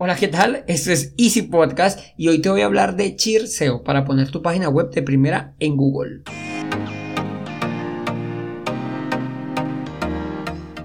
Hola, 0.00 0.14
¿qué 0.14 0.28
tal? 0.28 0.62
Esto 0.68 0.92
es 0.92 1.12
Easy 1.18 1.42
Podcast 1.42 1.98
y 2.16 2.28
hoy 2.28 2.40
te 2.40 2.48
voy 2.48 2.60
a 2.60 2.66
hablar 2.66 2.94
de 2.94 3.16
Cheer 3.16 3.48
SEO 3.48 3.82
para 3.82 4.04
poner 4.04 4.30
tu 4.30 4.42
página 4.42 4.68
web 4.68 4.92
de 4.92 5.02
primera 5.02 5.54
en 5.58 5.76
Google. 5.76 6.22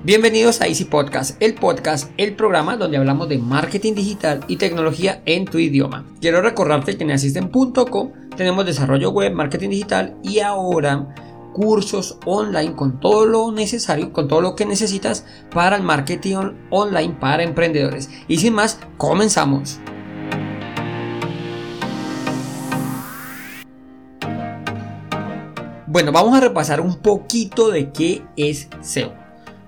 Bienvenidos 0.03 0.61
a 0.61 0.67
Easy 0.67 0.85
Podcast, 0.85 1.39
el 1.43 1.53
podcast, 1.53 2.11
el 2.17 2.35
programa 2.35 2.75
donde 2.75 2.97
hablamos 2.97 3.29
de 3.29 3.37
marketing 3.37 3.93
digital 3.93 4.39
y 4.47 4.55
tecnología 4.55 5.21
en 5.27 5.45
tu 5.45 5.59
idioma. 5.59 6.07
Quiero 6.19 6.41
recordarte 6.41 6.97
que 6.97 7.03
en 7.03 7.11
asisten.com 7.11 8.11
tenemos 8.35 8.65
desarrollo 8.65 9.11
web, 9.11 9.31
marketing 9.31 9.69
digital 9.69 10.17
y 10.23 10.39
ahora 10.39 11.13
cursos 11.53 12.17
online 12.25 12.75
con 12.75 12.99
todo 12.99 13.25
lo 13.25 13.51
necesario, 13.51 14.11
con 14.11 14.27
todo 14.27 14.41
lo 14.41 14.55
que 14.55 14.65
necesitas 14.65 15.25
para 15.53 15.77
el 15.77 15.83
marketing 15.83 16.35
online 16.69 17.15
para 17.19 17.43
emprendedores. 17.43 18.09
Y 18.27 18.37
sin 18.37 18.53
más, 18.53 18.79
comenzamos. 18.97 19.79
Bueno, 25.87 26.11
vamos 26.11 26.35
a 26.35 26.39
repasar 26.39 26.81
un 26.81 26.95
poquito 26.97 27.69
de 27.69 27.91
qué 27.91 28.25
es 28.35 28.67
SEO. 28.81 29.13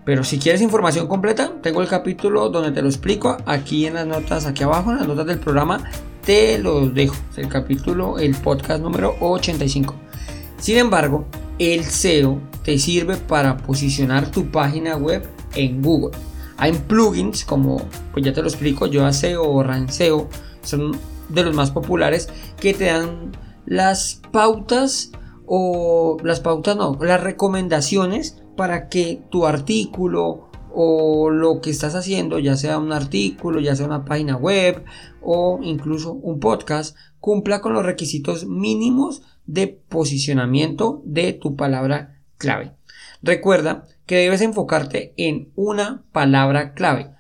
Pero 0.06 0.24
si 0.24 0.40
quieres 0.40 0.62
información 0.62 1.08
completa, 1.08 1.54
tengo 1.62 1.82
el 1.82 1.88
capítulo 1.88 2.50
donde 2.50 2.72
te 2.72 2.82
lo 2.82 2.88
explico 2.88 3.38
aquí 3.46 3.86
en 3.86 3.94
las 3.94 4.08
notas, 4.08 4.46
aquí 4.46 4.64
abajo, 4.64 4.92
en 4.92 4.98
las 4.98 5.08
notas 5.08 5.28
del 5.28 5.40
programa, 5.40 5.84
te 6.24 6.58
lo 6.58 6.90
dejo. 6.90 7.16
el 7.38 7.48
capítulo, 7.48 8.18
el 8.18 8.36
podcast 8.36 8.82
número 8.82 9.16
85. 9.20 9.96
Sin 10.58 10.78
embargo, 10.78 11.28
el 11.60 11.84
SEO 11.84 12.40
te 12.64 12.78
sirve 12.78 13.18
para 13.18 13.58
posicionar 13.58 14.32
tu 14.32 14.52
página 14.52 14.98
web 14.98 15.28
en 15.56 15.82
Google. 15.82 16.18
Hay 16.58 16.74
plugins 16.74 17.44
como, 17.46 17.82
pues 18.14 18.26
ya 18.26 18.34
te 18.34 18.42
lo 18.42 18.48
explico, 18.48 18.88
yo 18.88 19.12
SEO 19.12 19.44
o 19.44 19.64
Ranseo, 19.64 20.30
son 20.64 20.98
de 21.30 21.44
los 21.44 21.56
más 21.56 21.72
populares 21.72 22.30
que 22.60 22.74
te 22.74 22.86
dan 22.86 23.32
las 23.66 24.22
pautas 24.32 25.12
o 25.46 26.18
las 26.24 26.40
pautas 26.40 26.76
no, 26.76 26.98
las 27.02 27.22
recomendaciones 27.22 28.42
para 28.56 28.90
que 28.90 29.22
tu 29.30 29.46
artículo 29.46 30.50
o 30.78 31.30
lo 31.30 31.62
que 31.62 31.70
estás 31.70 31.96
haciendo, 31.96 32.38
ya 32.38 32.58
sea 32.58 32.78
un 32.78 32.92
artículo, 32.92 33.62
ya 33.62 33.76
sea 33.76 33.86
una 33.86 34.04
página 34.04 34.36
web 34.36 34.84
o 35.22 35.60
incluso 35.64 36.12
un 36.12 36.42
podcast, 36.42 36.98
cumpla 37.22 37.62
con 37.62 37.74
los 37.74 37.86
requisitos 37.86 38.46
mínimos 38.46 39.22
de 39.46 39.68
posicionamiento 39.68 41.02
de 41.06 41.32
tu 41.32 41.56
palabra 41.56 42.22
clave. 42.38 42.74
Recuerda 43.22 43.88
que 44.06 44.18
debes 44.18 44.42
enfocarte 44.42 45.14
en 45.16 45.52
una 45.56 46.04
palabra 46.12 46.74
clave. 46.74 47.12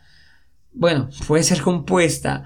Bueno, 0.73 1.09
puede 1.25 1.43
ser 1.43 1.61
compuesta, 1.61 2.43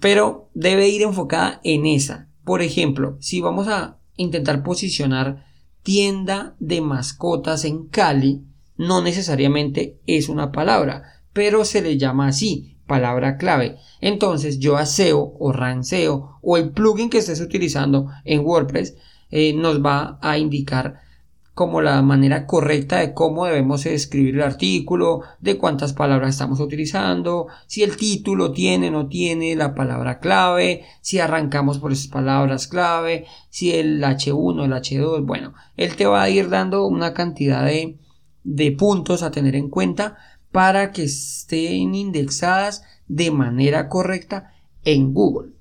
pero 0.00 0.48
debe 0.54 0.88
ir 0.88 1.02
enfocada 1.02 1.60
en 1.62 1.84
esa. 1.84 2.28
Por 2.42 2.62
ejemplo, 2.62 3.18
si 3.20 3.42
vamos 3.42 3.68
a 3.68 3.98
intentar 4.16 4.62
posicionar 4.62 5.44
tienda 5.82 6.56
de 6.58 6.80
mascotas 6.80 7.66
en 7.66 7.86
Cali, 7.88 8.46
no 8.86 9.02
necesariamente 9.02 9.98
es 10.06 10.28
una 10.28 10.52
palabra, 10.52 11.22
pero 11.32 11.64
se 11.64 11.82
le 11.82 11.98
llama 11.98 12.28
así 12.28 12.76
palabra 12.86 13.36
clave. 13.36 13.76
Entonces 14.00 14.58
yo 14.58 14.84
SEO 14.84 15.34
o 15.38 15.52
ranseo 15.52 16.38
o 16.42 16.56
el 16.56 16.70
plugin 16.70 17.08
que 17.08 17.18
estés 17.18 17.40
utilizando 17.40 18.08
en 18.24 18.44
WordPress 18.44 18.96
eh, 19.30 19.54
nos 19.54 19.82
va 19.82 20.18
a 20.20 20.36
indicar 20.36 21.00
como 21.54 21.82
la 21.82 22.00
manera 22.00 22.46
correcta 22.46 22.98
de 22.98 23.12
cómo 23.12 23.44
debemos 23.44 23.84
escribir 23.84 24.36
el 24.36 24.42
artículo, 24.42 25.20
de 25.40 25.58
cuántas 25.58 25.92
palabras 25.92 26.30
estamos 26.30 26.60
utilizando, 26.60 27.46
si 27.66 27.82
el 27.82 27.96
título 27.96 28.52
tiene 28.52 28.88
o 28.88 28.90
no 28.90 29.06
tiene 29.06 29.54
la 29.54 29.74
palabra 29.74 30.18
clave, 30.18 30.84
si 31.02 31.18
arrancamos 31.18 31.78
por 31.78 31.92
esas 31.92 32.08
palabras 32.08 32.68
clave, 32.68 33.26
si 33.50 33.72
el 33.72 34.02
H1, 34.02 34.64
el 34.64 34.72
H2, 34.72 35.26
bueno, 35.26 35.52
él 35.76 35.94
te 35.94 36.06
va 36.06 36.22
a 36.22 36.30
ir 36.30 36.48
dando 36.48 36.86
una 36.86 37.12
cantidad 37.12 37.66
de, 37.66 37.98
de 38.44 38.72
puntos 38.72 39.22
a 39.22 39.30
tener 39.30 39.54
en 39.54 39.68
cuenta 39.68 40.16
para 40.50 40.92
que 40.92 41.04
estén 41.04 41.94
indexadas 41.94 42.82
de 43.08 43.30
manera 43.30 43.88
correcta 43.88 44.52
en 44.84 45.14
Google. 45.14 45.52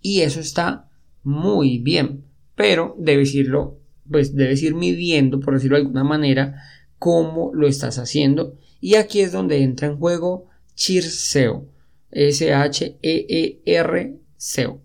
Y 0.00 0.20
eso 0.20 0.40
está 0.40 0.88
muy 1.22 1.78
bien, 1.78 2.24
pero 2.54 2.94
debes 2.98 3.34
irlo, 3.34 3.78
pues 4.10 4.34
debes 4.34 4.62
ir 4.62 4.74
midiendo, 4.74 5.40
por 5.40 5.54
decirlo 5.54 5.76
de 5.76 5.82
alguna 5.82 6.04
manera, 6.04 6.62
cómo 6.98 7.52
lo 7.54 7.66
estás 7.66 7.98
haciendo. 7.98 8.58
Y 8.80 8.96
aquí 8.96 9.20
es 9.20 9.32
donde 9.32 9.62
entra 9.62 9.88
en 9.88 9.96
juego 9.96 10.46
SEO 10.74 11.68
S-H-E-E-R 12.14 14.16
SEO. 14.36 14.82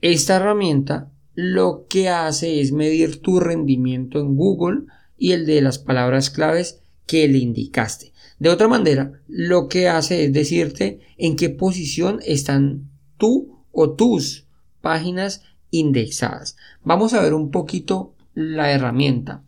Esta 0.00 0.36
herramienta 0.36 1.10
lo 1.34 1.86
que 1.88 2.08
hace 2.08 2.60
es 2.60 2.72
medir 2.72 3.20
tu 3.20 3.40
rendimiento 3.40 4.20
en 4.20 4.36
Google 4.36 4.82
y 5.16 5.32
el 5.32 5.46
de 5.46 5.62
las 5.62 5.78
palabras 5.78 6.30
claves 6.30 6.82
que 7.06 7.28
le 7.28 7.38
indicaste. 7.38 8.12
De 8.38 8.50
otra 8.50 8.68
manera, 8.68 9.12
lo 9.28 9.68
que 9.68 9.88
hace 9.88 10.24
es 10.24 10.32
decirte 10.32 11.00
en 11.16 11.36
qué 11.36 11.48
posición 11.48 12.18
están 12.24 12.90
tú 13.16 13.62
o 13.72 13.94
tus 13.94 14.46
páginas 14.80 15.42
indexadas. 15.70 16.56
Vamos 16.84 17.14
a 17.14 17.22
ver 17.22 17.34
un 17.34 17.50
poquito 17.50 18.14
la 18.34 18.72
herramienta. 18.72 19.42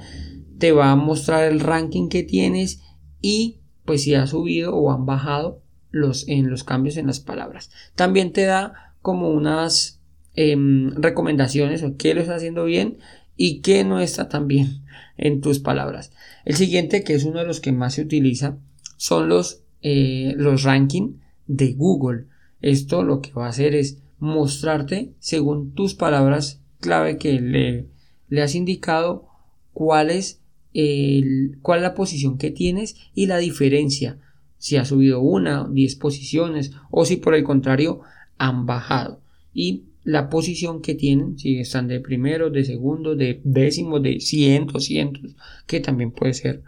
Te 0.56 0.72
va 0.72 0.93
a 0.93 0.97
mostrar 0.97 1.44
el 1.44 1.60
ranking 1.60 2.09
que 2.09 2.22
tienes 2.22 2.81
y 3.21 3.60
pues 3.84 4.05
si 4.05 4.15
ha 4.15 4.26
subido 4.26 4.75
o 4.75 4.91
han 4.91 5.05
bajado 5.05 5.66
los, 5.97 6.29
en 6.29 6.51
los 6.51 6.65
cambios 6.65 6.97
en 6.97 7.07
las 7.07 7.21
palabras. 7.21 7.71
También 7.95 8.33
te 8.33 8.45
da 8.45 8.95
como 9.03 9.31
unas 9.31 10.01
em, 10.34 10.95
recomendaciones 10.95 11.83
o 11.83 11.97
qué 11.97 12.15
lo 12.15 12.21
está 12.21 12.37
haciendo 12.37 12.65
bien 12.65 12.99
y 13.37 13.61
qué 13.61 13.84
no 13.84 14.01
está 14.01 14.29
tan 14.29 14.47
bien 14.47 14.83
en 15.17 15.41
tus 15.41 15.59
palabras. 15.59 16.12
El 16.45 16.56
siguiente, 16.56 17.03
que 17.03 17.15
es 17.15 17.25
uno 17.25 17.41
de 17.41 17.47
los 17.47 17.61
que 17.61 17.73
más 17.73 17.95
se 17.95 18.03
utiliza, 18.03 18.59
son 18.97 19.29
los, 19.29 19.62
eh, 19.83 20.35
los 20.37 20.62
rankings 20.62 21.17
de 21.47 21.73
Google. 21.73 22.27
Esto 22.61 23.03
lo 23.03 23.21
que 23.21 23.33
va 23.33 23.47
a 23.47 23.51
hacer 23.51 23.75
es 23.75 24.03
mostrarte, 24.19 25.12
según 25.19 25.73
tus 25.73 25.95
palabras 25.95 26.61
clave 26.81 27.19
que 27.19 27.41
le, 27.41 27.87
le 28.29 28.43
has 28.43 28.55
indicado, 28.55 29.29
cuál 29.73 30.11
es, 30.11 30.41
el, 30.75 31.59
cuál 31.62 31.79
es 31.79 31.83
la 31.83 31.95
posición 31.95 32.39
que 32.39 32.51
tienes 32.51 32.97
y 33.15 33.27
la 33.27 33.39
diferencia 33.39 34.19
si 34.59 34.77
ha 34.77 34.84
subido 34.84 35.21
una, 35.21 35.69
10 35.71 35.97
posiciones 35.97 36.72
o 36.91 37.05
si 37.05 37.17
por 37.17 37.34
el 37.34 37.44
contrario 37.44 38.00
han 38.39 38.67
bajado. 38.67 39.21
Y 39.53 39.84
la 40.05 40.28
posición 40.28 40.83
que 40.83 40.94
tienen, 40.94 41.39
si 41.39 41.59
están 41.59 41.89
de 41.89 42.00
primero, 42.00 42.50
de 42.50 42.64
segundo, 42.64 43.17
de 43.17 43.41
décimo, 43.43 43.99
de 43.99 44.20
cientos, 44.20 44.85
cientos, 44.85 45.35
que 45.67 45.81
también 45.81 46.12
puede 46.12 46.32
ser. 46.32 46.62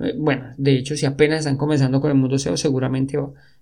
Eh, 0.00 0.14
bueno, 0.18 0.46
de 0.56 0.76
hecho, 0.76 0.96
si 0.96 1.06
apenas 1.06 1.40
están 1.40 1.56
comenzando 1.56 2.00
con 2.00 2.10
el 2.10 2.16
mundo 2.16 2.38
SEO, 2.38 2.56
seguramente 2.56 3.16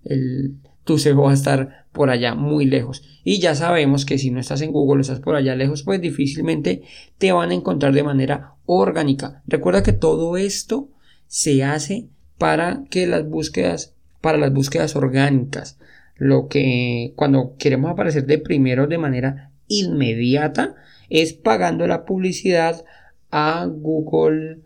el, 0.05 0.55
tu 0.83 0.97
SEO 0.97 1.21
va 1.21 1.29
a 1.29 1.35
estar 1.35 1.85
por 1.91 2.09
allá 2.09 2.33
muy 2.33 2.65
lejos. 2.65 3.03
Y 3.23 3.39
ya 3.39 3.53
sabemos 3.53 4.05
que 4.05 4.17
si 4.17 4.31
no 4.31 4.39
estás 4.39 4.61
en 4.61 4.71
Google, 4.71 5.01
estás 5.01 5.19
por 5.19 5.35
allá 5.35 5.55
lejos, 5.55 5.83
pues 5.83 6.01
difícilmente 6.01 6.81
te 7.19 7.31
van 7.31 7.51
a 7.51 7.53
encontrar 7.53 7.93
de 7.93 8.01
manera 8.01 8.55
orgánica. 8.65 9.43
Recuerda 9.45 9.83
que 9.83 9.93
todo 9.93 10.37
esto 10.37 10.89
se 11.27 11.63
hace 11.63 12.07
para 12.39 12.85
que 12.89 13.05
las 13.05 13.29
búsquedas, 13.29 13.93
para 14.21 14.39
las 14.39 14.51
búsquedas 14.51 14.95
orgánicas, 14.95 15.77
lo 16.15 16.47
que 16.47 17.13
cuando 17.15 17.55
queremos 17.57 17.91
aparecer 17.91 18.25
de 18.25 18.39
primero 18.39 18.87
de 18.87 18.97
manera 18.97 19.51
inmediata 19.67 20.75
es 21.09 21.33
pagando 21.33 21.85
la 21.85 22.05
publicidad 22.05 22.83
a 23.29 23.65
Google, 23.65 24.61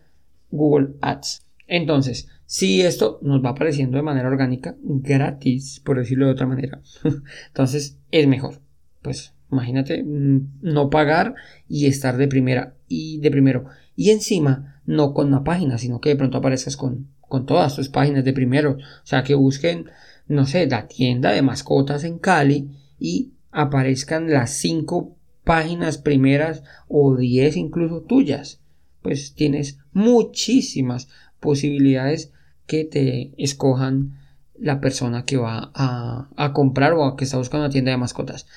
Google 0.52 0.94
Ads. 1.02 1.46
Entonces, 1.68 2.30
si 2.46 2.82
esto 2.82 3.20
nos 3.22 3.44
va 3.44 3.50
apareciendo 3.50 3.98
de 3.98 4.04
manera 4.04 4.28
orgánica, 4.28 4.76
gratis, 4.82 5.82
por 5.84 5.98
decirlo 5.98 6.28
de 6.28 6.34
otra 6.34 6.48
manera, 6.48 6.82
entonces 7.48 7.98
es 8.12 8.28
mejor. 8.28 8.60
Pues 9.02 9.34
Imagínate 9.54 10.04
mm, 10.04 10.60
no 10.62 10.90
pagar 10.90 11.36
y 11.68 11.86
estar 11.86 12.18
de 12.18 12.28
primera 12.28 12.76
y 12.88 13.20
de 13.20 13.32
primero. 13.32 13.66
Y 13.96 14.10
encima, 14.10 14.82
no 14.86 15.14
con 15.14 15.28
una 15.28 15.44
página, 15.44 15.78
sino 15.78 16.02
que 16.02 16.10
de 16.10 16.16
pronto 16.16 16.38
aparezcas 16.38 16.78
con, 16.78 17.08
con 17.22 17.46
todas 17.46 17.76
tus 17.76 17.90
páginas 17.90 18.24
de 18.24 18.34
primero. 18.34 18.72
O 18.74 19.06
sea, 19.06 19.24
que 19.24 19.36
busquen, 19.36 19.86
no 20.28 20.46
sé, 20.46 20.68
la 20.68 20.88
tienda 20.88 21.32
de 21.32 21.42
mascotas 21.42 22.04
en 22.04 22.20
Cali 22.20 22.70
y 23.00 23.34
aparezcan 23.52 24.32
las 24.32 24.52
cinco 24.52 25.16
páginas 25.44 25.98
primeras 25.98 26.64
o 26.88 27.16
diez 27.16 27.56
incluso 27.56 28.02
tuyas. 28.02 28.62
Pues 29.02 29.34
tienes 29.36 29.80
muchísimas 29.92 31.10
posibilidades 31.40 32.32
que 32.66 32.86
te 32.86 33.34
escojan 33.38 34.18
la 34.58 34.80
persona 34.80 35.26
que 35.26 35.38
va 35.38 35.72
a, 35.74 36.30
a 36.36 36.54
comprar 36.54 36.94
o 36.94 37.06
a 37.06 37.18
que 37.18 37.26
está 37.26 37.38
buscando 37.38 37.66
una 37.66 37.72
tienda 37.72 37.92
de 37.92 37.98
mascotas. 37.98 38.48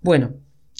Bueno, 0.00 0.34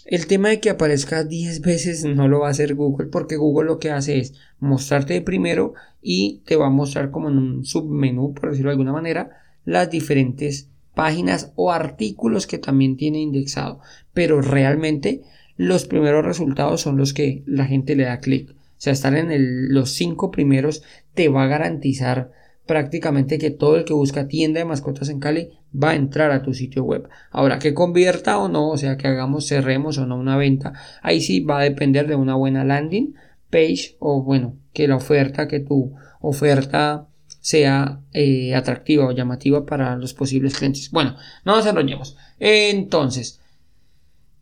el 0.05 0.27
tema 0.29 0.51
de 0.51 0.61
que 0.61 0.71
aparezca 0.71 1.25
10 1.25 1.63
veces 1.63 2.05
no 2.05 2.29
lo 2.29 2.41
va 2.41 2.49
a 2.49 2.51
hacer 2.53 2.75
Google 2.75 3.09
porque 3.09 3.37
Google 3.37 3.67
lo 3.67 3.79
que 3.79 3.91
hace 3.91 4.19
es 4.19 4.35
mostrarte 4.61 5.21
primero 5.21 5.75
y 6.01 6.43
te 6.47 6.55
va 6.55 6.67
a 6.67 6.71
mostrar 6.71 7.11
como 7.11 7.29
en 7.29 7.39
un 7.39 7.65
submenú, 7.65 8.33
por 8.33 8.51
decirlo 8.51 8.71
de 8.71 8.75
alguna 8.75 8.93
manera, 8.93 9.31
las 9.65 9.91
diferentes 9.91 10.69
páginas 10.95 11.53
o 11.57 11.73
artículos 11.73 12.47
que 12.47 12.59
también 12.59 12.97
tiene 12.97 13.21
indexado. 13.21 13.81
Pero 14.15 14.41
realmente 14.41 15.23
los 15.57 15.87
primeros 15.87 16.25
resultados 16.25 16.83
son 16.83 16.97
los 16.97 17.13
que 17.13 17.43
la 17.47 17.67
gente 17.67 17.97
le 17.97 18.05
da 18.05 18.21
clic. 18.21 18.51
O 18.51 18.55
sea, 18.79 18.93
estar 18.93 19.15
en 19.17 19.75
los 19.75 19.91
5 19.93 20.31
primeros 20.31 20.85
te 21.15 21.29
va 21.29 21.45
a 21.45 21.49
garantizar 21.49 22.31
prácticamente 22.67 23.39
que 23.39 23.51
todo 23.51 23.77
el 23.77 23.85
que 23.85 23.93
busca 23.93 24.29
tienda 24.29 24.59
de 24.59 24.65
mascotas 24.65 25.09
en 25.09 25.21
Cali 25.21 25.51
va 25.73 25.91
a 25.91 25.95
entrar 25.95 26.31
a 26.33 26.43
tu 26.43 26.53
sitio 26.53 26.85
web. 26.85 27.09
Ahora, 27.31 27.59
que 27.59 27.75
convierta 27.75 28.39
o 28.39 28.49
no, 28.49 28.71
o 28.71 28.77
sea, 28.77 28.97
que 28.97 29.07
hagamos, 29.07 29.47
cerremos 29.47 29.99
o 29.99 30.07
no 30.07 30.17
una 30.17 30.37
venta, 30.37 30.73
ahí 31.03 31.21
sí 31.21 31.41
va 31.41 31.61
a 31.61 31.65
depender 31.65 32.07
de 32.07 32.17
una 32.17 32.35
buena 32.35 32.65
landing 32.65 33.15
page 33.51 33.97
o 34.01 34.23
bueno, 34.23 34.59
que 34.73 34.89
la 34.89 34.97
oferta, 34.97 35.49
que 35.49 35.61
tu 35.61 35.95
oferta 36.21 37.09
sea 37.41 38.01
eh, 38.13 38.55
atractiva 38.55 39.07
o 39.07 39.13
llamativa 39.13 39.65
para 39.65 39.97
los 39.97 40.15
posibles 40.15 40.59
clientes. 40.59 40.91
Bueno, 40.91 41.17
no 41.45 41.57
nos 41.57 41.67
enrollemos. 41.67 42.17
Entonces, 42.41 43.41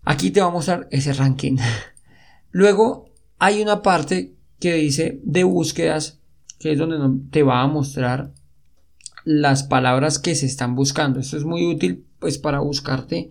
aquí 0.04 0.30
te 0.30 0.40
va 0.40 0.46
a 0.46 0.50
mostrar 0.50 0.88
ese 0.90 1.12
ranking. 1.12 1.58
Luego 2.50 3.10
hay 3.38 3.60
una 3.60 3.82
parte 3.82 4.32
que 4.58 4.74
dice 4.74 5.20
de 5.22 5.44
búsquedas 5.44 6.20
que 6.58 6.72
es 6.72 6.78
donde 6.78 7.28
te 7.30 7.42
va 7.42 7.62
a 7.62 7.66
mostrar 7.66 8.32
las 9.24 9.62
palabras 9.62 10.18
que 10.18 10.34
se 10.34 10.46
están 10.46 10.74
buscando. 10.74 11.20
Esto 11.20 11.36
es 11.36 11.44
muy 11.44 11.66
útil 11.66 12.04
pues 12.18 12.38
para 12.38 12.60
buscarte, 12.60 13.30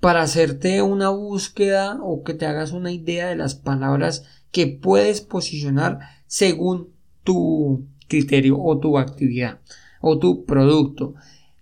para 0.00 0.22
hacerte 0.22 0.82
una 0.82 1.10
búsqueda 1.10 1.98
o 2.02 2.22
que 2.22 2.34
te 2.34 2.46
hagas 2.46 2.72
una 2.72 2.92
idea 2.92 3.28
de 3.28 3.36
las 3.36 3.54
palabras 3.54 4.24
que 4.50 4.66
puedes 4.66 5.20
posicionar 5.20 5.98
según 6.26 6.88
tu 7.24 7.86
criterio 8.08 8.58
o 8.60 8.78
tu 8.78 8.98
actividad 8.98 9.60
o 10.00 10.18
tu 10.18 10.44
producto. 10.44 11.14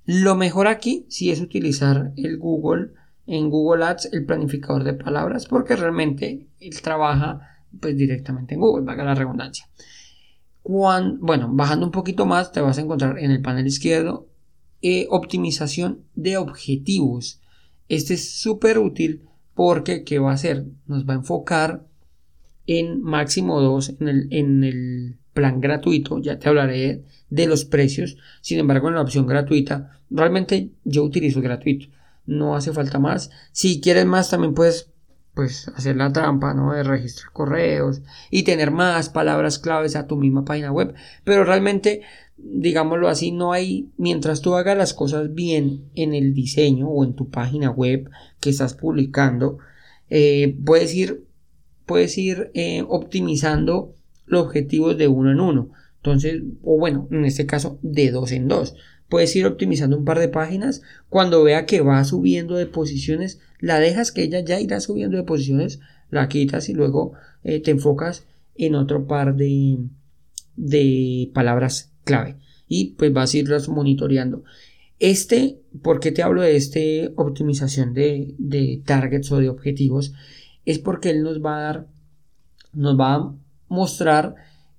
Lo 0.05 0.35
mejor 0.35 0.67
aquí 0.67 1.07
sí 1.09 1.31
es 1.31 1.41
utilizar 1.41 2.13
el 2.17 2.39
Google 2.39 2.93
en 3.27 3.49
Google 3.49 3.85
Ads 3.85 4.11
el 4.13 4.25
planificador 4.25 4.85
de 4.85 4.95
palabras 4.95 5.47
porque 5.47 5.77
realmente 5.77 6.49
él 6.59 6.81
trabaja 6.83 7.41
pues 7.79 7.97
directamente 7.97 8.55
en 8.55 8.61
Google, 8.61 8.85
valga 8.85 9.05
la 9.05 9.15
redundancia 9.15 9.69
bueno, 10.65 11.49
bajando 11.53 11.87
un 11.87 11.93
poquito 11.93 12.27
más 12.27 12.53
te 12.53 12.61
vas 12.61 12.79
a 12.79 12.81
encontrar 12.83 13.19
en 13.19 13.31
el 13.31 13.43
panel 13.43 13.67
izquierdo 13.67 14.29
eh, 14.83 15.07
optimización 15.11 16.05
de 16.15 16.37
objetivos. 16.37 17.41
Este 17.89 18.15
es 18.15 18.31
súper 18.41 18.79
útil 18.79 19.23
porque 19.55 20.05
¿qué 20.05 20.19
va 20.19 20.31
a 20.31 20.35
hacer? 20.35 20.67
Nos 20.87 21.07
va 21.07 21.15
a 21.15 21.17
enfocar 21.19 21.85
en 22.67 23.03
máximo 23.03 23.61
2 23.61 23.97
en 24.01 24.09
el, 24.09 24.29
en 24.31 24.65
el 24.65 25.19
plan 25.33 25.61
gratuito. 25.61 26.19
Ya 26.19 26.39
te 26.39 26.49
hablaré 26.49 27.05
de 27.29 27.47
los 27.47 27.65
precios. 27.65 28.17
Sin 28.41 28.59
embargo, 28.59 28.89
en 28.89 28.95
la 28.95 29.03
opción 29.03 29.27
gratuita, 29.27 29.99
realmente 30.09 30.71
yo 30.85 31.05
utilizo 31.05 31.41
gratuito. 31.41 31.87
No 32.27 32.55
hace 32.55 32.73
falta 32.73 32.99
más. 32.99 33.31
Si 33.53 33.81
quieres 33.81 34.07
más, 34.07 34.31
también 34.31 34.55
puedes 34.55 34.90
pues 35.41 35.69
hacer 35.69 35.97
la 35.97 36.13
trampa, 36.13 36.53
¿no? 36.53 36.75
De 36.75 36.83
registrar 36.83 37.33
correos 37.33 38.03
y 38.31 38.43
tener 38.43 38.71
más 38.71 39.09
palabras 39.09 39.59
claves 39.59 39.97
a 39.97 40.07
tu 40.07 40.19
misma 40.19 40.45
página 40.45 40.71
web. 40.71 40.93
Pero 41.25 41.45
realmente, 41.45 42.03
digámoslo 42.37 43.09
así, 43.09 43.33
no 43.33 43.55
hay, 43.55 43.89
mientras 43.97 44.43
tú 44.43 44.55
hagas 44.55 44.77
las 44.77 44.93
cosas 44.93 45.33
bien 45.33 45.87
en 45.95 46.13
el 46.13 46.35
diseño 46.35 46.91
o 46.91 47.05
en 47.05 47.15
tu 47.15 47.31
página 47.31 47.71
web 47.71 48.11
que 48.39 48.51
estás 48.51 48.75
publicando, 48.75 49.57
eh, 50.11 50.59
puedes 50.63 50.95
ir, 50.95 51.25
puedes 51.87 52.19
ir 52.19 52.51
eh, 52.53 52.85
optimizando 52.87 53.95
los 54.27 54.43
objetivos 54.43 54.99
de 54.99 55.09
uno 55.09 55.31
en 55.31 55.41
uno. 55.41 55.71
Entonces, 56.03 56.43
o 56.63 56.77
bueno, 56.77 57.09
en 57.11 57.25
este 57.25 57.47
caso, 57.47 57.79
de 57.81 58.11
dos 58.11 58.31
en 58.33 58.47
dos. 58.47 58.75
Puedes 59.11 59.37
ir 59.37 59.45
optimizando 59.45 59.99
un 59.99 60.07
par 60.07 60.19
de 60.19 60.29
páginas. 60.29 60.81
Cuando 61.11 61.43
vea 61.45 61.67
que 61.67 61.83
va 61.83 62.03
subiendo 62.05 62.55
de 62.55 62.65
posiciones, 62.65 63.41
la 63.59 63.79
dejas 63.79 64.13
que 64.13 64.23
ella 64.23 64.41
ya 64.41 64.59
irá 64.61 64.81
subiendo 64.81 65.19
de 65.19 65.25
posiciones, 65.25 65.81
la 66.09 66.29
quitas 66.29 66.71
y 66.71 66.73
luego 66.73 67.13
eh, 67.45 67.61
te 67.61 67.73
enfocas 67.73 68.25
en 68.55 68.77
otro 68.77 69.07
par 69.07 69.37
de, 69.37 69.79
de 70.57 71.31
palabras 71.35 71.93
clave 72.05 72.37
y 72.69 72.93
pues 72.93 73.13
vas 73.13 73.35
a 73.35 73.39
irlas 73.39 73.69
monitoreando. 73.69 74.45
Este, 75.01 75.61
¿por 75.83 75.99
qué 75.99 76.13
te 76.13 76.23
hablo 76.23 76.43
de 76.43 76.57
este 76.57 77.13
optimización 77.17 77.95
de, 77.95 78.35
de 78.39 78.81
targets 78.87 79.33
o 79.33 79.39
de 79.39 79.49
objetivos? 79.49 80.15
Es 80.65 80.79
porque 80.79 81.11
él 81.11 81.23
nos 81.23 81.45
va 81.45 81.57
a 81.57 81.61
dar, 81.61 81.87
nos 82.73 82.99
va 82.99 83.15
a 83.15 83.35
mostrar 83.69 84.37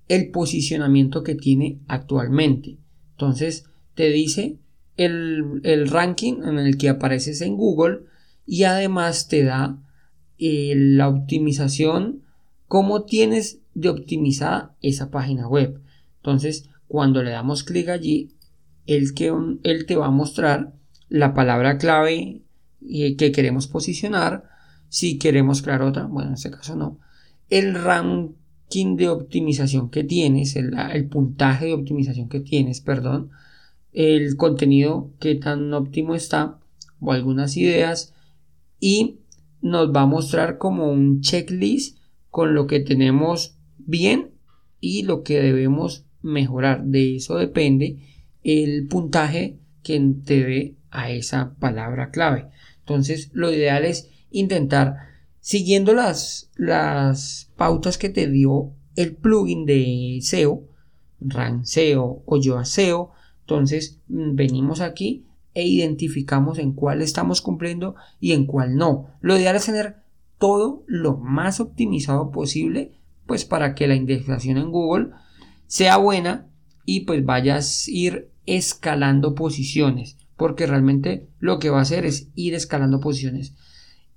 el 0.08 0.30
posicionamiento 0.30 1.22
que 1.22 1.34
tiene 1.34 1.80
actualmente. 1.86 2.78
Entonces, 3.12 3.66
te 3.94 4.10
dice 4.10 4.58
el, 4.96 5.60
el 5.64 5.88
ranking 5.88 6.42
en 6.44 6.58
el 6.58 6.76
que 6.76 6.88
apareces 6.88 7.40
en 7.40 7.56
Google, 7.56 8.00
y 8.46 8.64
además 8.64 9.28
te 9.28 9.44
da 9.44 9.78
eh, 10.38 10.74
la 10.76 11.08
optimización, 11.08 12.22
cómo 12.66 13.04
tienes 13.04 13.60
de 13.74 13.88
optimizada 13.88 14.74
esa 14.82 15.10
página 15.10 15.48
web. 15.48 15.80
Entonces, 16.16 16.68
cuando 16.88 17.22
le 17.22 17.30
damos 17.30 17.64
clic 17.64 17.88
allí, 17.88 18.32
él, 18.86 19.14
que, 19.14 19.32
él 19.62 19.86
te 19.86 19.96
va 19.96 20.06
a 20.06 20.10
mostrar 20.10 20.72
la 21.08 21.34
palabra 21.34 21.78
clave 21.78 22.42
eh, 22.88 23.16
que 23.16 23.32
queremos 23.32 23.68
posicionar. 23.68 24.44
Si 24.88 25.18
queremos 25.18 25.62
crear 25.62 25.82
otra, 25.82 26.04
bueno, 26.04 26.28
en 26.28 26.34
este 26.34 26.50
caso 26.50 26.76
no. 26.76 26.98
El 27.48 27.74
ranking 27.74 28.96
de 28.96 29.08
optimización 29.08 29.90
que 29.90 30.04
tienes, 30.04 30.56
el, 30.56 30.74
el 30.92 31.08
puntaje 31.08 31.66
de 31.66 31.74
optimización 31.74 32.28
que 32.28 32.40
tienes, 32.40 32.80
perdón. 32.80 33.30
El 33.92 34.36
contenido 34.36 35.10
que 35.20 35.34
tan 35.34 35.72
óptimo 35.74 36.14
está 36.14 36.58
o 37.00 37.12
algunas 37.12 37.56
ideas 37.56 38.14
y 38.80 39.18
nos 39.60 39.92
va 39.94 40.02
a 40.02 40.06
mostrar 40.06 40.58
como 40.58 40.90
un 40.90 41.20
checklist 41.20 41.98
con 42.30 42.54
lo 42.54 42.66
que 42.66 42.80
tenemos 42.80 43.56
bien 43.78 44.30
y 44.80 45.02
lo 45.02 45.22
que 45.22 45.40
debemos 45.40 46.04
mejorar. 46.22 46.84
De 46.84 47.16
eso 47.16 47.36
depende 47.36 47.98
el 48.42 48.88
puntaje 48.88 49.58
que 49.82 50.00
te 50.24 50.44
dé 50.44 50.76
a 50.90 51.10
esa 51.10 51.54
palabra 51.58 52.10
clave. 52.10 52.48
Entonces, 52.80 53.30
lo 53.32 53.52
ideal 53.52 53.84
es 53.84 54.10
intentar, 54.30 54.96
siguiendo 55.40 55.94
las, 55.94 56.50
las 56.56 57.50
pautas 57.56 57.98
que 57.98 58.08
te 58.08 58.28
dio 58.28 58.72
el 58.96 59.14
plugin 59.14 59.64
de 59.64 60.18
SEO, 60.20 60.64
RAN 61.20 61.64
SEO 61.66 62.22
o 62.26 62.36
Yoa 62.40 62.64
SEO. 62.64 63.12
Entonces, 63.54 64.00
mm, 64.08 64.34
venimos 64.34 64.80
aquí 64.80 65.26
e 65.54 65.66
identificamos 65.66 66.58
en 66.58 66.72
cuál 66.72 67.02
estamos 67.02 67.42
cumpliendo 67.42 67.94
y 68.20 68.32
en 68.32 68.46
cuál 68.46 68.76
no. 68.76 69.08
Lo 69.20 69.36
ideal 69.36 69.56
es 69.56 69.66
tener 69.66 69.96
todo 70.38 70.82
lo 70.86 71.16
más 71.16 71.60
optimizado 71.60 72.30
posible, 72.30 72.92
pues 73.26 73.44
para 73.44 73.74
que 73.74 73.86
la 73.86 73.94
indexación 73.94 74.58
en 74.58 74.70
Google 74.70 75.10
sea 75.66 75.96
buena 75.98 76.48
y 76.84 77.00
pues 77.00 77.24
vayas 77.24 77.86
a 77.86 77.90
ir 77.90 78.30
escalando 78.46 79.34
posiciones, 79.34 80.16
porque 80.36 80.66
realmente 80.66 81.28
lo 81.38 81.58
que 81.58 81.70
va 81.70 81.78
a 81.78 81.82
hacer 81.82 82.04
es 82.04 82.28
ir 82.34 82.54
escalando 82.54 83.00
posiciones. 83.00 83.54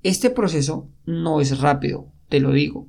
Este 0.04 0.30
proceso 0.30 0.90
no 1.06 1.42
es 1.42 1.60
rápido, 1.60 2.12
te 2.30 2.40
lo 2.40 2.52
digo, 2.52 2.88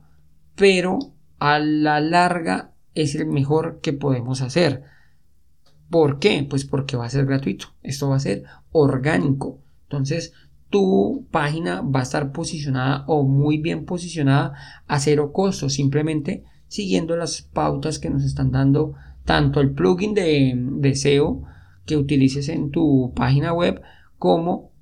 pero 0.54 0.98
a 1.38 1.58
la 1.58 2.00
larga 2.00 2.72
es 2.94 3.14
el 3.14 3.26
mejor 3.26 3.80
que 3.82 3.92
podemos 3.92 4.40
hacer. 4.40 4.82
¿Por 5.90 6.18
qué? 6.18 6.46
Pues 6.48 6.64
porque 6.64 6.96
va 6.96 7.06
a 7.06 7.10
ser 7.10 7.26
gratuito. 7.26 7.68
Esto 7.82 8.08
va 8.08 8.16
a 8.16 8.20
ser 8.20 8.44
orgánico. 8.72 9.60
Entonces, 9.84 10.32
tu 10.70 11.26
página 11.30 11.80
va 11.80 12.00
a 12.00 12.02
estar 12.02 12.32
posicionada 12.32 13.04
o 13.06 13.22
muy 13.22 13.58
bien 13.58 13.84
posicionada 13.84 14.54
a 14.86 14.98
cero 14.98 15.32
costo, 15.32 15.70
simplemente 15.70 16.44
siguiendo 16.68 17.16
las 17.16 17.42
pautas 17.42 17.98
que 17.98 18.10
nos 18.10 18.24
están 18.24 18.50
dando 18.50 18.94
tanto 19.24 19.60
el 19.60 19.72
plugin 19.72 20.14
de, 20.14 20.94
SEO 20.94 21.42
que 21.84 21.96
utilices 21.96 22.48
en 22.48 22.70
tu 22.70 23.12
página 23.14 23.52
web 23.52 23.80
como 24.18 24.72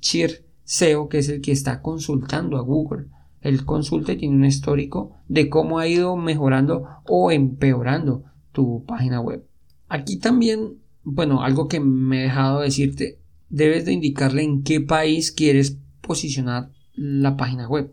Cheer 0.00 0.44
SEO 0.64 1.08
que 1.08 1.18
es 1.18 1.28
el 1.28 1.40
que 1.40 1.52
está 1.52 1.82
consultando 1.82 2.56
a 2.56 2.60
Google. 2.60 3.06
Él 3.40 3.64
consulta 3.64 4.12
y 4.12 4.18
tiene 4.18 4.36
un 4.36 4.44
histórico 4.44 5.16
de 5.26 5.48
cómo 5.48 5.80
ha 5.80 5.88
ido 5.88 6.16
mejorando 6.16 6.86
o 7.08 7.32
empeorando 7.32 8.24
tu 8.52 8.84
página 8.84 9.20
web. 9.20 9.44
Aquí 9.92 10.16
también, 10.16 10.78
bueno, 11.04 11.42
algo 11.42 11.68
que 11.68 11.78
me 11.78 12.20
he 12.20 12.22
dejado 12.22 12.60
decirte, 12.60 13.18
debes 13.50 13.84
de 13.84 13.92
indicarle 13.92 14.42
en 14.42 14.62
qué 14.62 14.80
país 14.80 15.32
quieres 15.32 15.76
posicionar 16.00 16.70
la 16.94 17.36
página 17.36 17.68
web. 17.68 17.92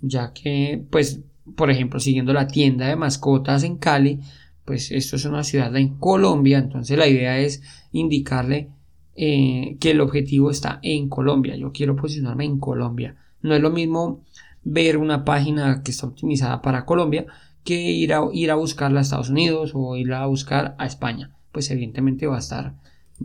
Ya 0.00 0.32
que, 0.32 0.86
pues, 0.88 1.22
por 1.56 1.72
ejemplo, 1.72 1.98
siguiendo 1.98 2.32
la 2.32 2.46
tienda 2.46 2.86
de 2.86 2.94
mascotas 2.94 3.64
en 3.64 3.76
Cali, 3.76 4.20
pues 4.64 4.92
esto 4.92 5.16
es 5.16 5.24
una 5.24 5.42
ciudad 5.42 5.74
en 5.74 5.96
Colombia, 5.96 6.58
entonces 6.58 6.96
la 6.96 7.08
idea 7.08 7.40
es 7.40 7.60
indicarle 7.90 8.70
eh, 9.16 9.78
que 9.80 9.90
el 9.90 10.00
objetivo 10.02 10.52
está 10.52 10.78
en 10.82 11.08
Colombia. 11.08 11.56
Yo 11.56 11.72
quiero 11.72 11.96
posicionarme 11.96 12.44
en 12.44 12.60
Colombia. 12.60 13.16
No 13.42 13.52
es 13.52 13.60
lo 13.60 13.70
mismo 13.70 14.22
ver 14.62 14.96
una 14.96 15.24
página 15.24 15.82
que 15.82 15.90
está 15.90 16.06
optimizada 16.06 16.62
para 16.62 16.84
Colombia 16.84 17.26
que 17.66 17.74
ir 17.74 18.14
a, 18.14 18.22
ir 18.32 18.50
a 18.50 18.54
buscarla 18.54 19.00
a 19.00 19.02
Estados 19.02 19.28
Unidos 19.28 19.72
o 19.74 19.96
ir 19.96 20.14
a 20.14 20.24
buscar 20.26 20.74
a 20.78 20.86
España. 20.86 21.36
Pues 21.52 21.70
evidentemente 21.70 22.26
va 22.26 22.36
a 22.36 22.38
estar, 22.38 22.74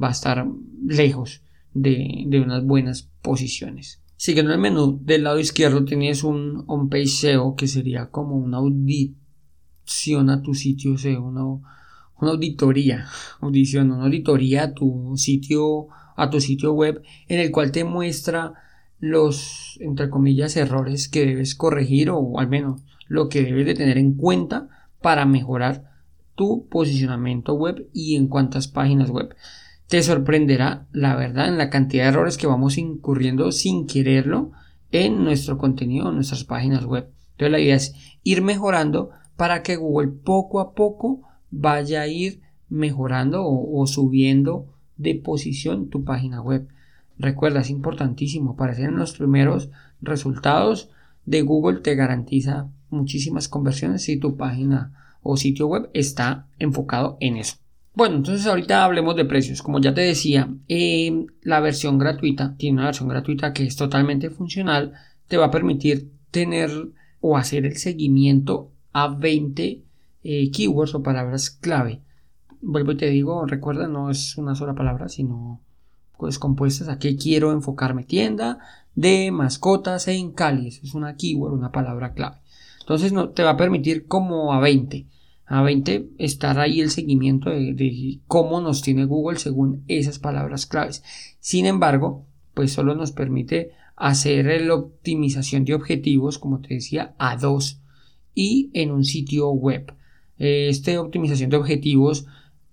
va 0.01 0.09
a 0.09 0.11
estar 0.11 0.45
lejos 0.85 1.43
de, 1.73 2.25
de 2.27 2.41
unas 2.41 2.65
buenas 2.65 3.09
posiciones. 3.21 4.01
Siguiendo 4.17 4.53
el 4.53 4.59
menú 4.59 4.99
del 5.01 5.23
lado 5.23 5.39
izquierdo 5.39 5.85
tienes 5.85 6.23
un 6.23 6.63
on-page 6.67 7.07
SEO 7.07 7.55
que 7.55 7.67
sería 7.67 8.11
como 8.11 8.35
una 8.35 8.57
audición 8.57 10.29
a 10.29 10.41
tu 10.41 10.53
sitio 10.53 10.97
SEO, 10.97 11.23
una, 11.23 11.43
una 11.45 12.31
auditoría, 12.31 13.07
audición, 13.39 13.91
una 13.91 14.03
auditoría 14.03 14.63
a 14.63 14.73
tu 14.73 15.13
sitio, 15.15 15.87
a 16.15 16.29
tu 16.29 16.39
sitio 16.39 16.73
web 16.73 17.01
en 17.27 17.39
el 17.39 17.51
cual 17.51 17.71
te 17.71 17.83
muestra 17.83 18.53
los, 18.99 19.77
entre 19.81 20.09
comillas, 20.09 20.55
errores 20.55 21.09
que 21.09 21.25
debes 21.25 21.55
corregir 21.55 22.11
o 22.11 22.39
al 22.39 22.47
menos 22.47 22.83
lo 23.11 23.27
que 23.27 23.43
debes 23.43 23.65
de 23.65 23.73
tener 23.73 23.97
en 23.97 24.13
cuenta 24.13 24.69
para 25.01 25.25
mejorar 25.25 25.91
tu 26.35 26.67
posicionamiento 26.69 27.55
web 27.55 27.89
y 27.93 28.15
en 28.15 28.27
cuántas 28.27 28.69
páginas 28.69 29.09
web 29.09 29.35
te 29.87 30.01
sorprenderá, 30.03 30.87
la 30.93 31.17
verdad, 31.17 31.49
en 31.49 31.57
la 31.57 31.69
cantidad 31.69 32.03
de 32.03 32.09
errores 32.11 32.37
que 32.37 32.47
vamos 32.47 32.77
incurriendo 32.77 33.51
sin 33.51 33.87
quererlo 33.87 34.53
en 34.89 35.25
nuestro 35.25 35.57
contenido, 35.57 36.07
en 36.07 36.15
nuestras 36.15 36.45
páginas 36.45 36.85
web. 36.85 37.09
Entonces 37.31 37.51
la 37.51 37.59
idea 37.59 37.75
es 37.75 37.93
ir 38.23 38.41
mejorando 38.41 39.09
para 39.35 39.63
que 39.63 39.75
Google 39.75 40.07
poco 40.07 40.61
a 40.61 40.73
poco 40.75 41.23
vaya 41.49 42.03
a 42.03 42.07
ir 42.07 42.39
mejorando 42.69 43.43
o, 43.45 43.85
subiendo 43.85 44.67
de 44.95 45.15
posición 45.15 45.89
tu 45.89 46.05
página 46.05 46.41
web. 46.41 46.69
Recuerda, 47.17 47.59
es 47.59 47.69
importantísimo. 47.69 48.51
Aparecer 48.51 48.85
en 48.85 48.95
los 48.95 49.17
primeros 49.17 49.71
resultados 49.99 50.89
de 51.25 51.41
Google 51.41 51.81
te 51.81 51.95
garantiza 51.95 52.69
muchísimas 52.91 53.47
conversiones 53.47 54.03
si 54.03 54.17
tu 54.17 54.37
página 54.37 55.17
o 55.23 55.37
sitio 55.37 55.67
web 55.67 55.89
está 55.93 56.47
enfocado 56.59 57.17
en 57.19 57.37
eso. 57.37 57.55
Bueno, 57.93 58.15
entonces 58.15 58.47
ahorita 58.47 58.85
hablemos 58.85 59.15
de 59.15 59.25
precios. 59.25 59.61
Como 59.61 59.79
ya 59.79 59.93
te 59.93 60.01
decía, 60.01 60.49
eh, 60.67 61.25
la 61.41 61.59
versión 61.59 61.97
gratuita 61.97 62.55
tiene 62.57 62.77
una 62.77 62.85
versión 62.85 63.09
gratuita 63.09 63.53
que 63.53 63.63
es 63.65 63.75
totalmente 63.75 64.29
funcional. 64.29 64.93
Te 65.27 65.37
va 65.37 65.47
a 65.47 65.51
permitir 65.51 66.11
tener 66.31 66.71
o 67.19 67.37
hacer 67.37 67.65
el 67.65 67.77
seguimiento 67.77 68.71
a 68.93 69.09
20 69.09 69.83
eh, 70.23 70.51
keywords 70.51 70.95
o 70.95 71.03
palabras 71.03 71.49
clave. 71.49 72.01
Vuelvo 72.61 72.93
y 72.93 72.97
te 72.97 73.09
digo, 73.09 73.45
recuerda, 73.45 73.87
no 73.87 74.09
es 74.09 74.37
una 74.37 74.55
sola 74.55 74.73
palabra, 74.73 75.09
sino 75.09 75.61
pues 76.17 76.37
compuestas 76.39 76.87
a 76.87 76.99
qué 76.99 77.17
quiero 77.17 77.51
enfocarme. 77.51 78.03
Tienda 78.03 78.59
de 78.95 79.31
mascotas 79.31 80.07
en 80.07 80.31
Cali. 80.31 80.67
es 80.67 80.93
una 80.93 81.15
keyword, 81.15 81.53
una 81.53 81.71
palabra 81.71 82.13
clave. 82.13 82.37
Entonces 82.91 83.13
no, 83.13 83.29
te 83.29 83.43
va 83.43 83.51
a 83.51 83.57
permitir 83.57 84.05
como 84.05 84.51
a 84.51 84.59
20 84.59 85.05
a 85.45 85.61
20 85.61 86.11
estar 86.17 86.59
ahí 86.59 86.79
el 86.79 86.89
seguimiento 86.89 87.49
de, 87.49 88.19
cómo 88.27 88.61
nos 88.61 88.81
tiene 88.81 89.03
Google 89.03 89.37
según 89.37 89.83
esas 89.89 90.17
palabras 90.17 90.65
claves. 90.65 91.03
Sin 91.41 91.65
embargo, 91.65 92.25
pues 92.53 92.71
solo 92.71 92.95
nos 92.95 93.11
permite 93.11 93.71
hacer 93.97 94.61
la 94.61 94.75
optimización 94.75 95.65
de 95.65 95.73
objetivos, 95.73 96.37
como 96.37 96.61
te 96.61 96.75
decía, 96.75 97.15
a 97.17 97.35
dos 97.35 97.81
y 98.33 98.69
en 98.73 98.91
un 98.91 99.03
sitio 99.03 99.49
web. 99.49 99.93
Esta 100.37 101.01
optimización 101.01 101.49
de 101.49 101.57
objetivos, 101.57 102.25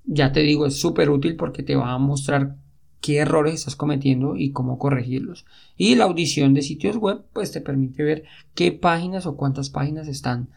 ya 0.04 0.30
te 0.30 0.40
digo, 0.40 0.66
es 0.66 0.80
súper 0.80 1.10
útil 1.10 1.34
porque 1.34 1.64
te 1.64 1.74
va 1.74 1.92
a 1.92 1.98
mostrar 1.98 2.58
qué 3.00 3.18
errores 3.18 3.54
estás 3.54 3.76
cometiendo 3.76 4.36
y 4.36 4.52
cómo 4.52 4.78
corregirlos. 4.78 5.46
Y 5.76 5.94
la 5.94 6.04
audición 6.04 6.54
de 6.54 6.62
sitios 6.62 6.96
web, 6.96 7.22
pues 7.32 7.52
te 7.52 7.60
permite 7.60 8.02
ver 8.02 8.24
qué 8.54 8.72
páginas 8.72 9.26
o 9.26 9.36
cuántas 9.36 9.70
páginas 9.70 10.08
están, 10.08 10.48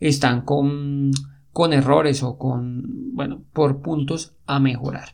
están 0.00 0.42
con 0.42 1.12
con 1.58 1.72
errores 1.72 2.22
o 2.22 2.38
con, 2.38 3.14
bueno, 3.14 3.42
por 3.52 3.82
puntos 3.82 4.32
a 4.46 4.60
mejorar. 4.60 5.08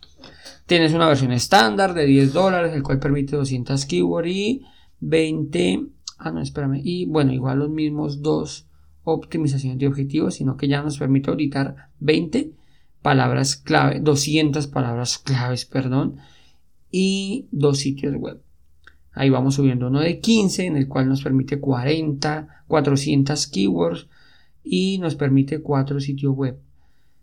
Tienes 0.66 0.92
una 0.92 1.08
versión 1.08 1.32
estándar 1.32 1.94
de 1.94 2.04
10 2.04 2.34
dólares, 2.34 2.74
el 2.74 2.82
cual 2.82 2.98
permite 2.98 3.34
200 3.34 3.86
keywords 3.86 4.28
y 4.28 4.62
20, 5.00 5.86
ah 6.18 6.32
no, 6.32 6.42
espérame, 6.42 6.82
y 6.84 7.06
bueno, 7.06 7.32
igual 7.32 7.60
los 7.60 7.70
mismos 7.70 8.20
dos 8.20 8.66
optimizaciones 9.04 9.78
de 9.78 9.86
objetivos, 9.86 10.34
sino 10.34 10.58
que 10.58 10.68
ya 10.68 10.82
nos 10.82 10.98
permite 10.98 11.30
auditar 11.30 11.88
20 12.00 12.52
palabras 13.00 13.56
clave, 13.56 14.00
200 14.00 14.66
palabras 14.66 15.16
claves, 15.16 15.64
perdón, 15.64 16.18
y 16.96 17.48
dos 17.50 17.78
sitios 17.78 18.14
web. 18.14 18.40
Ahí 19.10 19.28
vamos 19.28 19.56
subiendo 19.56 19.88
uno 19.88 19.98
de 19.98 20.20
15, 20.20 20.64
en 20.64 20.76
el 20.76 20.86
cual 20.86 21.08
nos 21.08 21.24
permite 21.24 21.58
40, 21.58 22.62
400 22.68 23.48
keywords, 23.48 24.06
y 24.62 24.98
nos 24.98 25.16
permite 25.16 25.60
cuatro 25.60 25.98
sitios 25.98 26.36
web. 26.36 26.56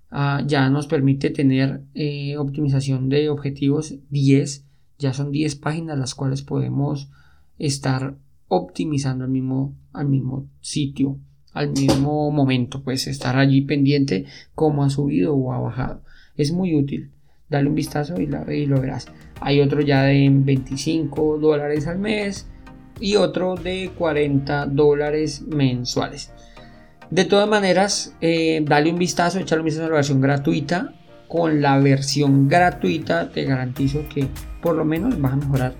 Ah, 0.09 0.43
ya 0.45 0.69
nos 0.69 0.87
permite 0.87 1.29
tener 1.29 1.83
eh, 1.93 2.35
optimización 2.35 3.07
de 3.07 3.29
objetivos 3.29 3.95
10. 4.09 4.65
Ya 4.99 5.13
son 5.13 5.31
10 5.31 5.55
páginas 5.55 5.97
las 5.97 6.15
cuales 6.15 6.41
podemos 6.41 7.09
estar 7.57 8.17
optimizando 8.49 9.23
al 9.23 9.29
mismo, 9.29 9.73
al 9.93 10.09
mismo 10.09 10.47
sitio, 10.59 11.17
al 11.53 11.71
mismo 11.71 12.29
momento. 12.29 12.83
Pues 12.83 13.07
estar 13.07 13.37
allí 13.37 13.61
pendiente 13.61 14.25
cómo 14.53 14.83
ha 14.83 14.89
subido 14.89 15.33
o 15.33 15.53
ha 15.53 15.59
bajado. 15.59 16.01
Es 16.35 16.51
muy 16.51 16.75
útil. 16.75 17.09
Dale 17.51 17.67
un 17.67 17.75
vistazo 17.75 18.15
y, 18.19 18.27
lo 18.27 18.79
verás. 18.79 19.07
Hay 19.41 19.59
otro 19.59 19.81
ya 19.81 20.03
de 20.03 20.29
25 20.31 21.37
dólares 21.37 21.85
al 21.85 21.99
mes 21.99 22.47
y 23.01 23.17
otro 23.17 23.55
de 23.55 23.91
40 23.97 24.67
dólares 24.67 25.41
mensuales. 25.41 26.31
De 27.09 27.25
todas 27.25 27.49
maneras, 27.49 28.15
eh, 28.21 28.63
dale 28.65 28.89
un 28.89 28.97
vistazo, 28.97 29.37
échale 29.37 29.59
un 29.59 29.65
vistazo 29.65 29.87
a 29.87 29.89
la 29.89 29.95
versión 29.95 30.21
gratuita. 30.21 30.93
Con 31.27 31.61
la 31.61 31.77
versión 31.77 32.47
gratuita 32.47 33.29
te 33.31 33.43
garantizo 33.43 34.07
que 34.07 34.27
por 34.61 34.75
lo 34.75 34.85
menos 34.85 35.19
vas 35.19 35.33
a 35.33 35.35
mejorar 35.35 35.75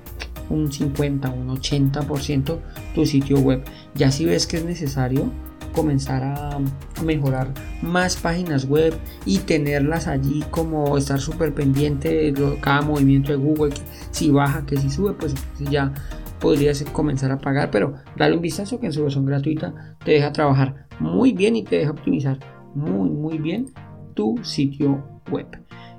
un 0.50 0.72
50, 0.72 1.30
un 1.30 1.58
80% 1.58 2.60
tu 2.94 3.06
sitio 3.06 3.40
web. 3.40 3.64
Ya 3.96 4.12
si 4.12 4.26
ves 4.26 4.46
que 4.46 4.58
es 4.58 4.66
necesario 4.66 5.32
comenzar 5.72 6.24
a 6.24 6.58
mejorar 7.04 7.54
más 7.82 8.16
páginas 8.18 8.66
web 8.66 8.94
y 9.26 9.40
tenerlas 9.40 10.08
allí 10.08 10.44
como 10.52 10.98
estar 10.98 11.20
súper 11.20 11.54
pendiente 11.54 12.32
de 12.32 12.58
cada 12.62 12.82
movimiento 12.82 13.32
de 13.32 13.38
Google, 13.38 13.74
que 13.74 13.82
si 14.12 14.32
baja, 14.32 14.66
que 14.66 14.78
si 14.78 14.90
sube, 14.90 15.14
pues 15.14 15.34
ya 15.60 15.94
podrías 16.40 16.84
comenzar 16.92 17.32
a 17.32 17.38
pagar, 17.38 17.72
pero 17.72 17.96
dale 18.18 18.36
un 18.36 18.42
vistazo 18.42 18.80
que 18.80 18.88
en 18.88 18.94
su 18.94 19.04
versión 19.04 19.26
gratuita 19.26 19.96
te 20.04 20.12
deja 20.12 20.34
trabajar 20.34 20.88
muy 21.00 21.34
bien 21.34 21.56
y 21.56 21.64
te 21.64 21.78
deja 21.78 21.92
optimizar 21.92 22.40
muy 22.74 23.10
muy 23.10 23.38
bien 23.38 23.68
tu 24.14 24.40
sitio 24.44 25.04
web. 25.32 25.48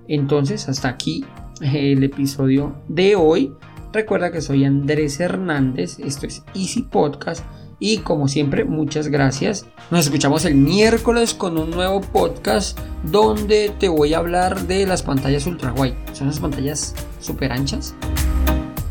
Entonces 0.08 0.68
hasta 0.68 0.88
aquí 0.88 1.24
el 1.60 2.02
episodio 2.02 2.76
de 2.88 3.16
hoy. 3.16 3.52
Recuerda 3.92 4.32
que 4.32 4.40
soy 4.40 4.64
Andrés 4.64 5.20
Hernández, 5.20 5.98
esto 5.98 6.26
es 6.26 6.42
Easy 6.54 6.82
Podcast 6.82 7.44
y 7.82 7.98
como 7.98 8.28
siempre 8.28 8.64
muchas 8.64 9.08
gracias. 9.08 9.66
Nos 9.90 10.06
escuchamos 10.06 10.44
el 10.44 10.54
miércoles 10.54 11.34
con 11.34 11.58
un 11.58 11.72
nuevo 11.72 12.00
podcast 12.00 12.78
donde 13.02 13.74
te 13.76 13.88
voy 13.88 14.14
a 14.14 14.18
hablar 14.18 14.68
de 14.68 14.86
las 14.86 15.02
pantallas 15.02 15.46
ultra 15.46 15.72
wide. 15.72 15.96
Son 16.12 16.28
las 16.28 16.38
pantallas 16.38 16.94
super 17.18 17.50
anchas 17.50 17.92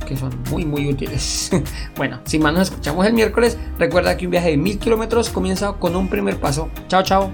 que 0.05 0.17
son 0.17 0.38
muy 0.51 0.65
muy 0.65 0.89
útiles. 0.89 1.51
bueno, 1.95 2.19
sin 2.25 2.43
más 2.43 2.53
nos 2.53 2.69
escuchamos 2.69 3.07
el 3.07 3.13
miércoles. 3.13 3.57
Recuerda 3.79 4.17
que 4.17 4.25
un 4.25 4.31
viaje 4.31 4.50
de 4.50 4.57
mil 4.57 4.77
kilómetros 4.77 5.29
comienza 5.29 5.71
con 5.71 5.95
un 5.95 6.10
primer 6.10 6.38
paso. 6.38 6.69
Chao, 6.89 7.01
chao. 7.01 7.31